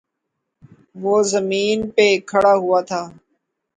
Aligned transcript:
وہ 1.01 1.15
زمین 1.31 1.79
پہ 1.95 2.07
کھڑا 2.29 2.53
ہوا 2.61 2.79
تھا۔ 2.89 3.01